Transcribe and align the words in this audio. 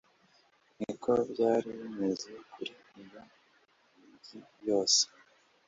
ni 0.79 0.93
ko 1.01 1.11
byari 1.31 1.69
bimeze 1.79 2.29
kuri 2.51 2.73
iyo 3.01 3.21
migi 4.03 4.39
yose 4.67 5.01